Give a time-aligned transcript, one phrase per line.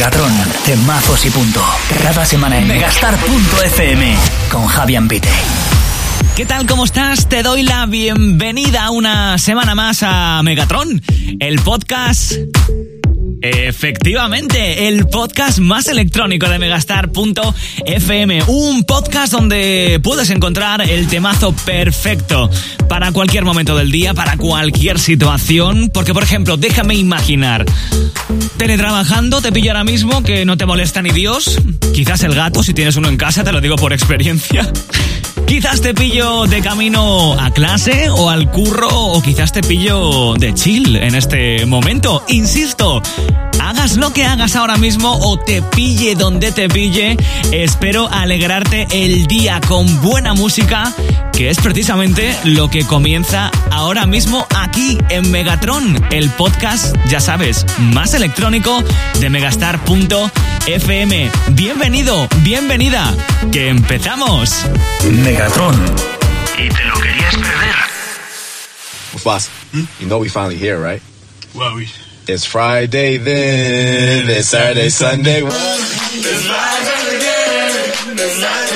[0.00, 0.32] Megatron,
[0.64, 1.62] temazos y punto.
[2.02, 4.16] Cada semana en megastar.fm
[4.50, 5.28] con Javier Pite.
[6.34, 6.66] ¿Qué tal?
[6.66, 7.28] ¿Cómo estás?
[7.28, 11.02] Te doy la bienvenida una semana más a Megatron,
[11.38, 12.32] el podcast
[13.42, 18.42] Efectivamente, el podcast más electrónico de Megastar.fm.
[18.48, 22.50] Un podcast donde puedes encontrar el temazo perfecto
[22.88, 25.90] para cualquier momento del día, para cualquier situación.
[25.92, 27.64] Porque, por ejemplo, déjame imaginar,
[28.58, 31.58] teletrabajando, te pillo ahora mismo que no te molesta ni Dios.
[31.94, 34.70] Quizás el gato, si tienes uno en casa, te lo digo por experiencia.
[35.50, 40.54] Quizás te pillo de camino a clase o al curro o quizás te pillo de
[40.54, 42.22] chill en este momento.
[42.28, 43.02] Insisto,
[43.60, 47.16] hagas lo que hagas ahora mismo o te pille donde te pille,
[47.50, 50.94] espero alegrarte el día con buena música,
[51.40, 57.64] que es precisamente lo que comienza ahora mismo aquí en Megatron, el podcast, ya sabes,
[57.78, 58.84] más electrónico
[59.20, 61.30] de megastar.fm.
[61.52, 63.14] Bienvenido, bienvenida,
[63.50, 64.66] que empezamos.
[65.10, 65.82] Megatron.
[66.58, 67.74] Y te lo querías perder.
[69.24, 71.00] Boss, you know we finally here, right?
[71.54, 71.88] Well, we...
[72.28, 75.42] It's Friday then, it's Saturday, Sunday.
[75.42, 78.18] It's Friday again.
[78.18, 78.69] It's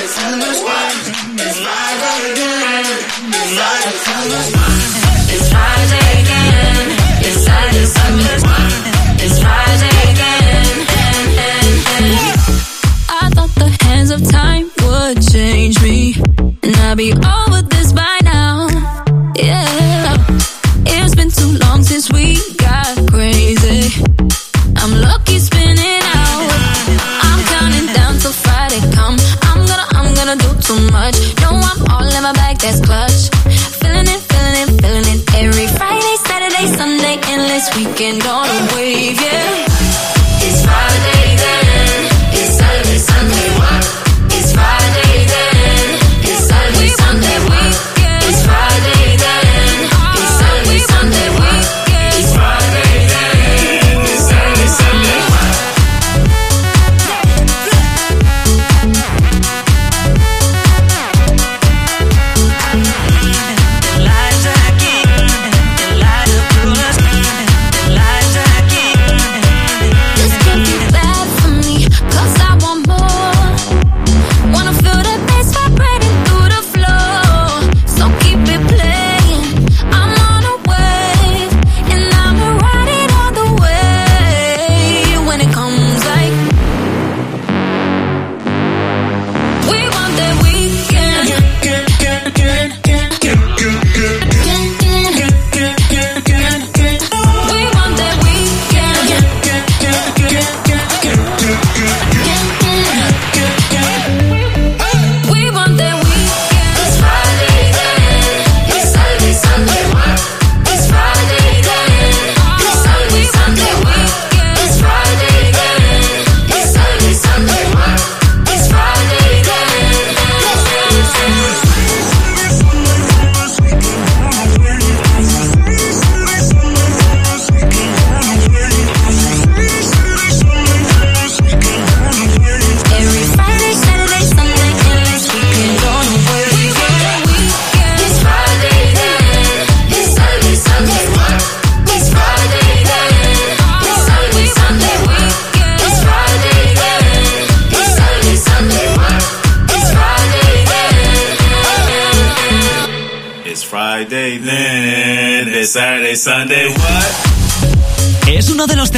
[16.95, 17.34] I'll be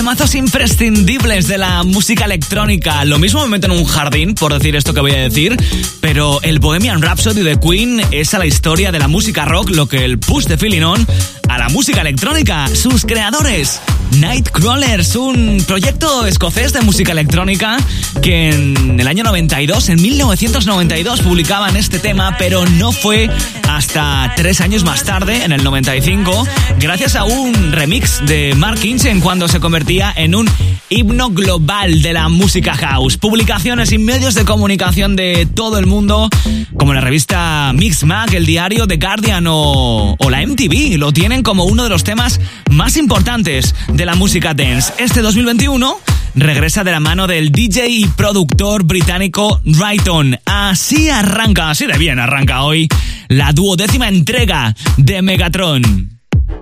[0.07, 3.03] temazos imprescindibles de la música electrónica.
[3.03, 5.57] Lo mismo me meto en un jardín, por decir esto que voy a decir,
[5.99, 9.89] pero el Bohemian Rhapsody de Queen es a la historia de la música rock lo
[9.89, 11.05] que el Push de Feeling On
[11.49, 12.69] a la música electrónica.
[12.73, 13.81] Sus creadores,
[14.11, 17.77] Nightcrawlers, un proyecto escocés de música electrónica
[18.21, 23.29] que en el año 92, en 1992, publicaban este tema, pero no fue
[23.69, 26.47] hasta tres años más tarde, en el 95,
[26.79, 30.49] gracias a un remix de Mark Kinchen cuando se convertía en un
[30.89, 33.17] himno global de la música house.
[33.17, 36.29] Publicaciones y medios de comunicación de todo el mundo,
[36.77, 41.65] como la revista Mix Mag, el diario The Guardian o la MTV, lo tienen como
[41.65, 42.39] uno de los temas
[42.69, 44.93] más importantes de la música dance.
[44.99, 45.99] Este 2021
[46.35, 50.39] regresa de la mano del DJ y productor británico Rayton.
[50.45, 52.87] Así arranca, así de bien arranca hoy
[53.27, 55.81] la duodécima entrega de Megatron.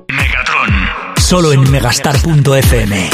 [0.07, 0.89] Megatron.
[1.17, 3.09] Solo en megastar.fm.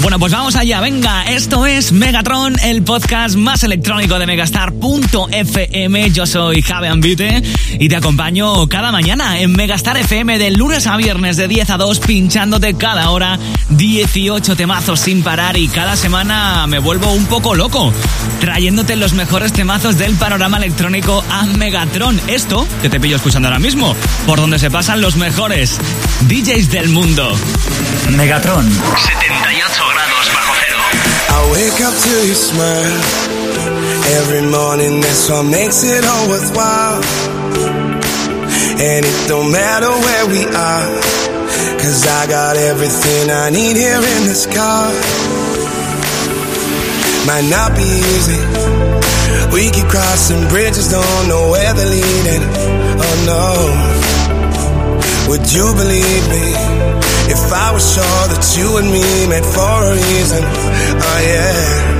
[0.00, 6.10] Bueno, pues vamos allá, venga, esto es Megatron, el podcast más electrónico de Megastar.fm.
[6.12, 7.42] Yo soy Javi Ambite
[7.78, 11.76] y te acompaño cada mañana en Megastar FM de lunes a viernes de 10 a
[11.78, 13.38] 2, pinchándote cada hora
[13.70, 17.92] 18 temazos sin parar y cada semana me vuelvo un poco loco,
[18.40, 22.20] trayéndote los mejores temazos del panorama electrónico a Megatron.
[22.28, 23.96] Esto que te pillo escuchando ahora mismo,
[24.26, 25.78] por donde se pasan los mejores
[26.28, 27.36] DJs del mundo.
[28.10, 30.84] Megatron 78 grados bajo cero.
[31.36, 32.98] I wake up to your smile
[34.20, 35.00] every morning.
[35.00, 37.02] That's what makes it all worthwhile.
[38.80, 40.86] And it don't matter where we are,
[41.82, 44.92] cause I got everything I need here in this car.
[47.26, 48.40] Might not be easy.
[49.52, 52.42] We keep crossing bridges, don't know where they're leading.
[53.00, 53.98] Oh no.
[55.28, 56.97] Would you believe me?
[57.28, 61.98] If I was sure that you and me met for a reason, oh yeah.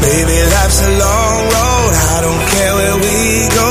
[0.00, 3.16] Baby, life's a long road, I don't care where we
[3.52, 3.70] go.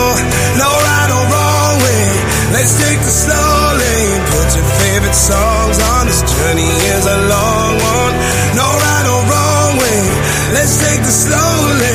[0.61, 2.05] No right or wrong way,
[2.53, 4.21] let's take the slow lane.
[4.29, 8.13] Put your favorite songs on, this journey is a long one.
[8.59, 10.01] No right or wrong way,
[10.53, 11.94] let's take the slow lane.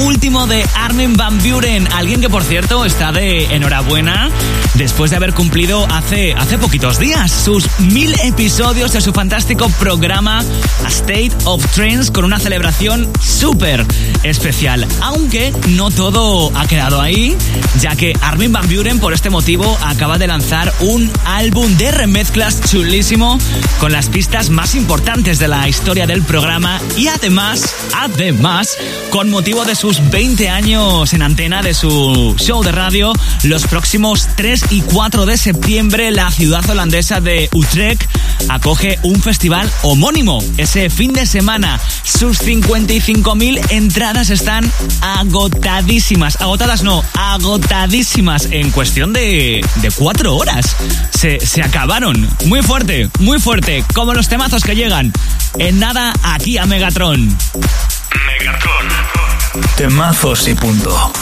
[0.00, 4.30] último de Armin Van Buren, alguien que por cierto está de enhorabuena
[4.78, 10.38] después de haber cumplido hace, hace poquitos días sus mil episodios de su fantástico programa
[10.84, 13.84] A State of Trends con una celebración súper
[14.22, 14.86] especial.
[15.00, 17.36] Aunque no todo ha quedado ahí,
[17.80, 22.60] ya que Armin Van Buren por este motivo acaba de lanzar un álbum de remezclas
[22.70, 23.38] chulísimo
[23.80, 28.76] con las pistas más importantes de la historia del programa y además, además,
[29.10, 34.28] con motivo de sus 20 años en antena de su show de radio, los próximos
[34.36, 38.02] 3 y 4 de septiembre la ciudad holandesa de Utrecht
[38.48, 40.42] acoge un festival homónimo.
[40.56, 44.70] Ese fin de semana sus 55.000 entradas están
[45.00, 46.40] agotadísimas.
[46.40, 50.76] Agotadas no, agotadísimas en cuestión de, de 4 horas.
[51.10, 52.28] Se, se acabaron.
[52.46, 53.84] Muy fuerte, muy fuerte.
[53.94, 55.12] Como los temazos que llegan.
[55.58, 57.36] En nada, aquí a Megatron.
[59.76, 61.12] Temazos y punto.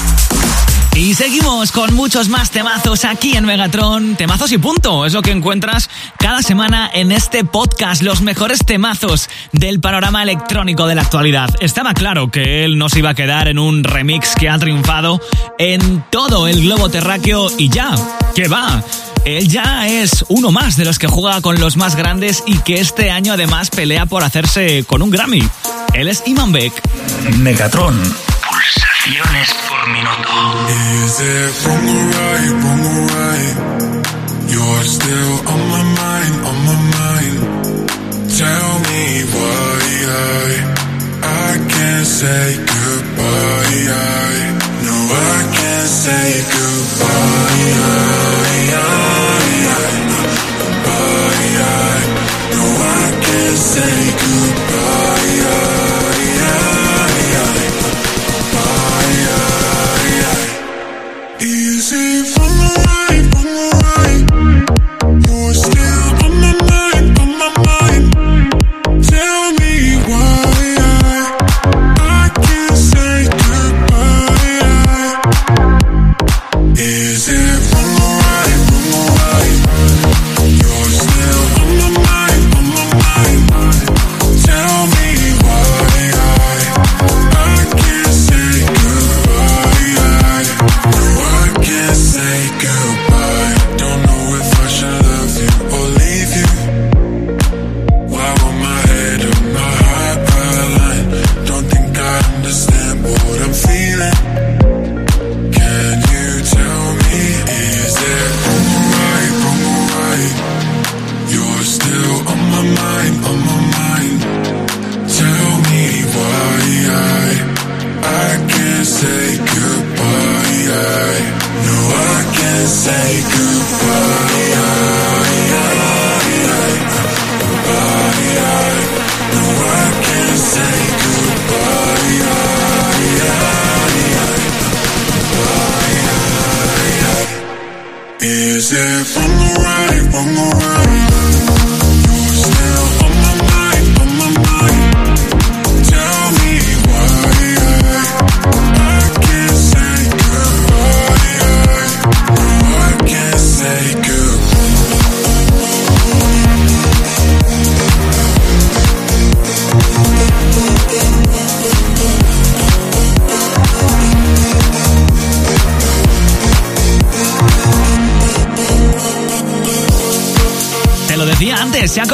[0.96, 4.16] Y seguimos con muchos más temazos aquí en Megatron.
[4.16, 5.04] Temazos y punto.
[5.04, 8.02] Es lo que encuentras cada semana en este podcast.
[8.02, 11.50] Los mejores temazos del panorama electrónico de la actualidad.
[11.60, 15.20] Estaba claro que él no se iba a quedar en un remix que ha triunfado
[15.58, 17.94] en todo el globo terráqueo y ya.
[18.34, 18.82] ¿Qué va?
[19.26, 22.80] Él ya es uno más de los que juega con los más grandes y que
[22.80, 25.46] este año además pelea por hacerse con un Grammy.
[25.92, 26.72] Él es Iman Beck.
[27.36, 28.00] Megatron.
[29.06, 30.34] Revoluciones por minuto.
[31.04, 33.56] Is it wrong or right?
[34.48, 37.38] You're still on my mind, on my mind.
[38.36, 39.78] Tell me why
[40.10, 40.50] I,
[41.22, 43.86] I can't say goodbye.
[43.94, 44.34] I,
[44.82, 47.74] no, I can't say goodbye.
[47.76, 48.10] I,
[48.74, 48.90] I,
[50.58, 51.54] goodbye.
[51.62, 52.02] I,
[52.56, 54.25] no, I can't say goodbye.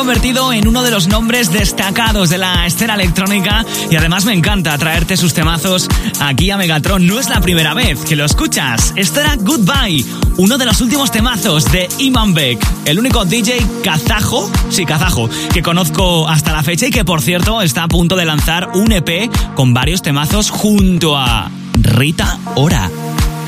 [0.03, 4.77] Convertido en uno de los nombres destacados de la escena electrónica y además me encanta
[4.77, 5.87] traerte sus temazos
[6.19, 7.07] aquí a Megatron.
[7.07, 8.93] No es la primera vez que lo escuchas.
[8.97, 10.05] Esto era Goodbye,
[10.39, 15.63] uno de los últimos temazos de Iman Beck, el único DJ kazajo, sí, kazajo, que
[15.63, 19.31] conozco hasta la fecha y que por cierto está a punto de lanzar un EP
[19.55, 22.91] con varios temazos junto a Rita Ora.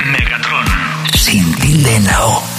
[0.07, 0.67] Megatron.
[1.17, 2.54] Sin tilde en la O.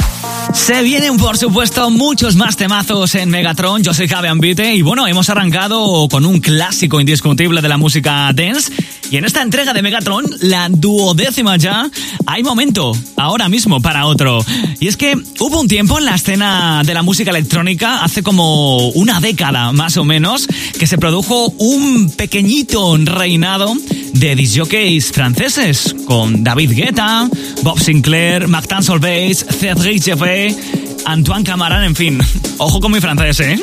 [0.55, 3.83] Se vienen, por supuesto, muchos más temazos en Megatron.
[3.83, 8.31] Yo soy Javi Ambite y bueno, hemos arrancado con un clásico indiscutible de la música
[8.33, 8.71] dance.
[9.11, 11.89] Y en esta entrega de Megatron, la duodécima ya,
[12.25, 14.43] hay momento, ahora mismo, para otro.
[14.79, 18.89] Y es que hubo un tiempo en la escena de la música electrónica, hace como
[18.89, 20.47] una década más o menos,
[20.79, 23.75] que se produjo un pequeñito reinado
[24.13, 27.29] de disjockeys franceses, con David Guetta,
[27.63, 30.55] Bob Sinclair, Martin Solveig, Cédric Jeffrey,
[31.05, 32.19] Antoine Camarán, en fin.
[32.57, 33.59] Ojo con mi francés, ¿eh?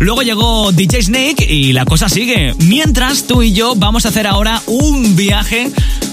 [0.00, 2.54] Luego llegó DJ Snake y la cosa sigue.
[2.58, 5.70] Mientras tú y yo vamos a hacer ahora un viaje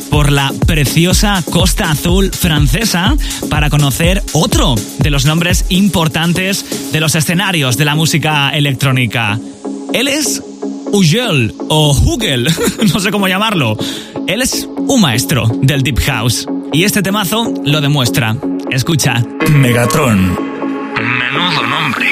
[0.09, 3.15] por la preciosa Costa Azul francesa
[3.49, 9.39] para conocer otro de los nombres importantes de los escenarios de la música electrónica.
[9.93, 10.41] Él es
[10.91, 12.47] Ugel o Hugel,
[12.93, 13.77] no sé cómo llamarlo.
[14.27, 18.35] Él es un maestro del Deep House y este temazo lo demuestra.
[18.71, 19.23] Escucha.
[19.49, 20.48] Megatron.
[21.31, 22.09] Menudo nombre.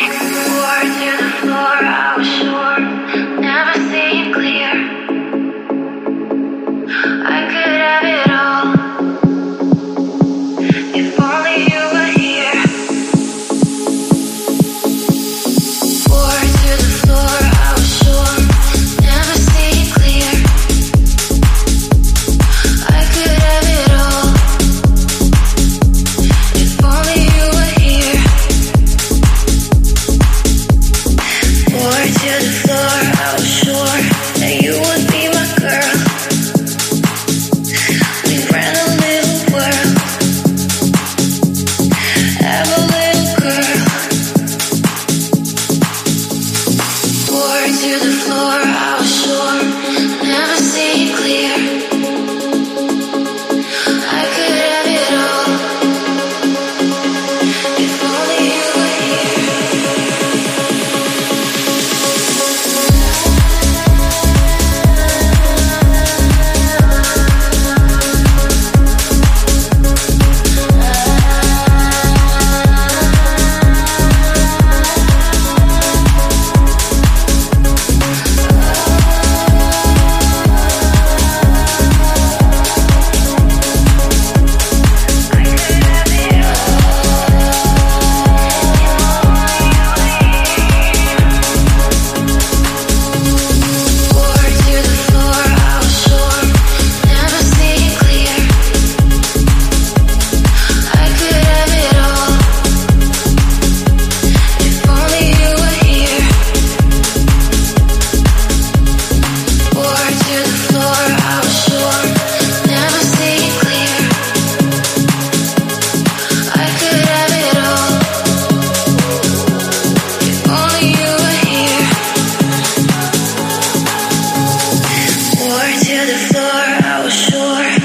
[126.07, 127.76] the floor, I oh, was sure.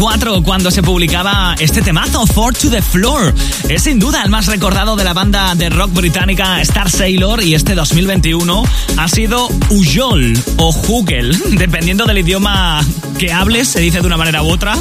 [0.00, 3.34] 2004 cuando se publicaba este temazo, Four to the Floor.
[3.68, 7.54] Es sin duda el más recordado de la banda de rock británica Star Sailor y
[7.54, 8.64] este 2021
[8.96, 12.82] ha sido Ujol o Hugel, dependiendo del idioma
[13.18, 14.74] que hables, se dice de una manera u otra.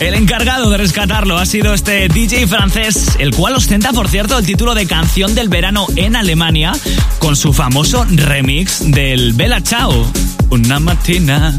[0.00, 4.44] El encargado de rescatarlo ha sido este DJ francés, el cual ostenta, por cierto, el
[4.44, 6.72] título de canción del verano en Alemania
[7.20, 10.12] con su famoso remix del Bella Ciao.
[10.50, 11.58] Una matina.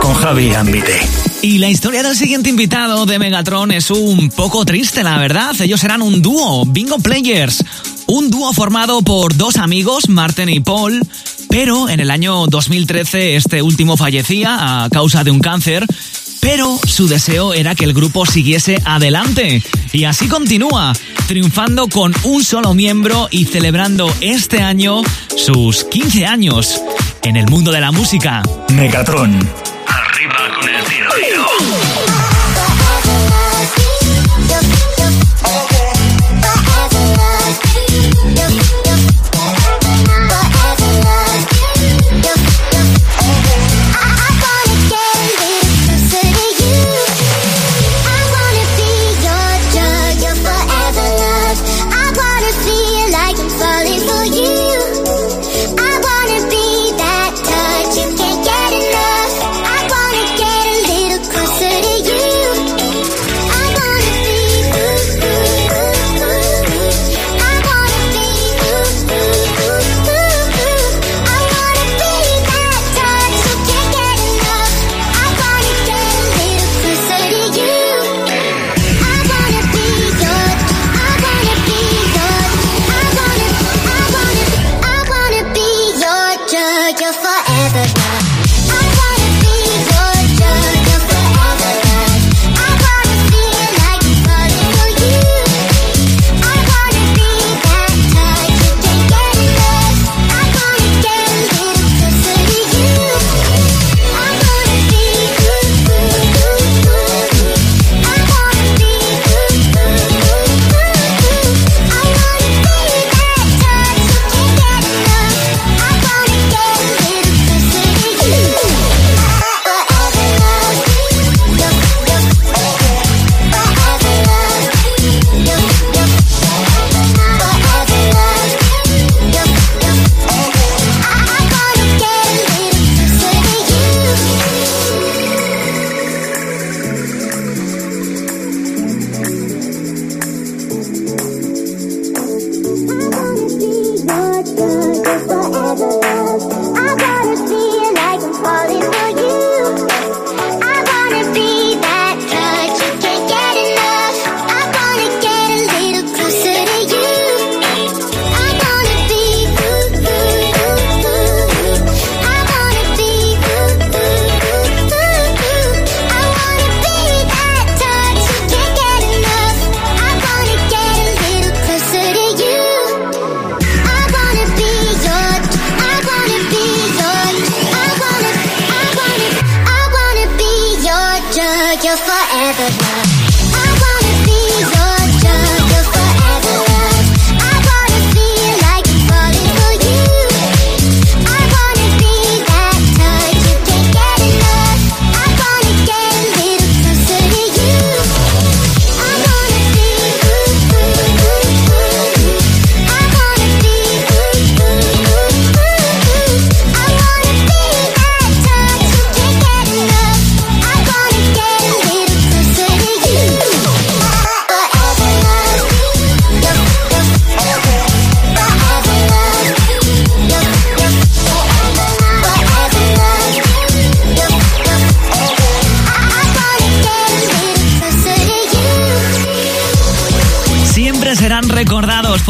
[0.00, 1.00] Con Javi Ambite.
[1.42, 5.54] Y la historia del siguiente invitado de Megatron es un poco triste, la verdad.
[5.60, 7.64] Ellos eran un dúo, Bingo Players.
[8.06, 11.00] Un dúo formado por dos amigos, Martin y Paul.
[11.48, 15.86] Pero en el año 2013 este último fallecía a causa de un cáncer.
[16.40, 19.62] Pero su deseo era que el grupo siguiese adelante.
[19.92, 20.92] Y así continúa,
[21.26, 25.02] triunfando con un solo miembro y celebrando este año
[25.36, 26.82] sus 15 años
[27.24, 28.42] en el mundo de la música.
[28.74, 29.63] Megatron.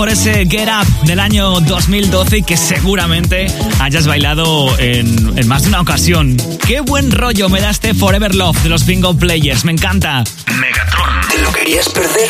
[0.05, 3.47] Por ese Get Up del año 2012 y que seguramente
[3.81, 6.37] hayas bailado en, en, más de una ocasión.
[6.67, 10.23] Qué buen rollo me da este Forever Love de los Bingo Players, me encanta.
[10.61, 12.29] Megatron, ¿te lo querías perder?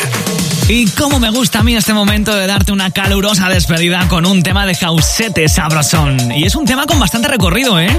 [0.69, 4.41] Y cómo me gusta a mí este momento de darte una calurosa despedida con un
[4.41, 6.31] tema de Jausete Sabrosón.
[6.31, 7.89] Y es un tema con bastante recorrido, ¿eh?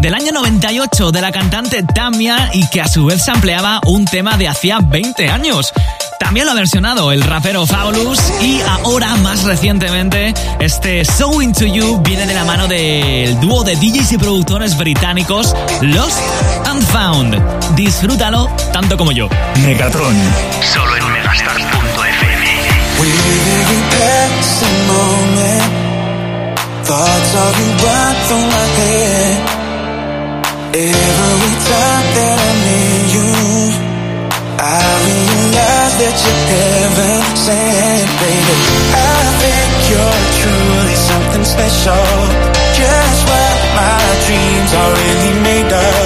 [0.00, 4.04] Del año 98 de la cantante Tamia y que a su vez se ampliaba un
[4.04, 5.72] tema de hacía 20 años.
[6.18, 12.00] También lo ha versionado el rapero Fabulous y ahora, más recientemente, este So Into You
[12.02, 16.20] viene de la mano del dúo de DJs y productores británicos Lost
[16.66, 17.74] and Found.
[17.76, 19.28] Disfrútalo tanto como yo.
[19.64, 20.14] Megatron,
[20.72, 22.44] solo en megastar.fm.
[26.84, 29.34] Thoughts of you run through my head.
[30.74, 33.28] Every time that I'm near you,
[34.60, 38.56] I realize that you're heaven sent, baby.
[38.92, 42.06] I think you're truly something special.
[42.74, 46.03] Just what my dreams are really made of.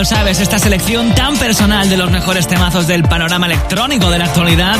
[0.00, 4.24] Lo sabes, esta selección tan personal de los mejores temazos del panorama electrónico de la
[4.24, 4.78] actualidad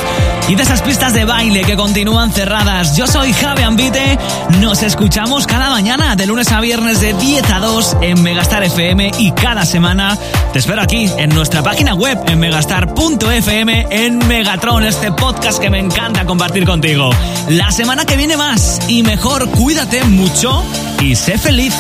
[0.49, 2.97] y de esas pistas de baile que continúan cerradas.
[2.97, 4.19] Yo soy Javi Ambite.
[4.61, 9.11] Nos escuchamos cada mañana, de lunes a viernes, de 10 a 2 en Megastar FM
[9.19, 10.17] y cada semana
[10.55, 15.81] te espero aquí en nuestra página web en megastar.fm en Megatron, este podcast que me
[15.81, 17.11] encanta compartir contigo.
[17.51, 20.65] La semana que viene más y mejor, cuídate mucho
[20.99, 21.75] y sé feliz.